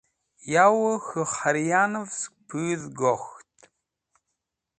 Yawẽ 0.53 0.97
k̃hũ 1.05 1.29
khẽryanẽv 1.33 2.09
sek 2.19 2.35
pũdh 2.47 2.85
gok̃ht. 2.99 3.57